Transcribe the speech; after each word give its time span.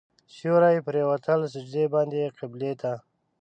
سیوري 0.35 0.77
پرېوتل 0.87 1.39
سجدې 1.53 1.85
باندې 1.93 2.33
قبلې 2.39 2.71
ته. 2.81 2.93